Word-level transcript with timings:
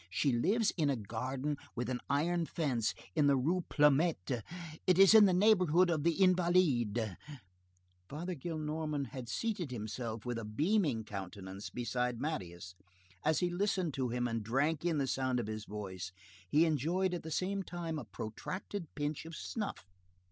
She 0.09 0.31
lives 0.33 0.71
in 0.77 0.89
a 0.89 0.95
garden 0.95 1.57
with 1.75 1.87
an 1.87 1.99
iron 2.09 2.47
fence, 2.47 2.95
in 3.15 3.27
the 3.27 3.37
Rue 3.37 3.63
Plumet. 3.69 4.41
It 4.87 4.97
is 4.97 5.13
in 5.13 5.25
the 5.25 5.31
neighborhood 5.31 5.91
of 5.91 6.01
the 6.01 6.23
Invalides." 6.23 6.99
Father 8.09 8.33
Gillenormand 8.33 9.09
had 9.09 9.29
seated 9.29 9.69
himself, 9.69 10.25
with 10.25 10.39
a 10.39 10.43
beaming 10.43 11.03
countenance, 11.03 11.69
beside 11.69 12.19
Marius. 12.19 12.73
As 13.23 13.41
he 13.41 13.51
listened 13.51 13.93
to 13.93 14.09
him 14.09 14.27
and 14.27 14.41
drank 14.41 14.83
in 14.83 14.97
the 14.97 15.05
sound 15.05 15.39
of 15.39 15.45
his 15.45 15.65
voice, 15.65 16.11
he 16.49 16.65
enjoyed 16.65 17.13
at 17.13 17.21
the 17.21 17.29
same 17.29 17.61
time 17.61 17.99
a 17.99 18.03
protracted 18.05 18.87
pinch 18.95 19.23
of 19.27 19.35
snuff. 19.35 19.85